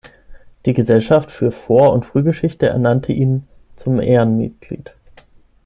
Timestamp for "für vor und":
1.29-2.07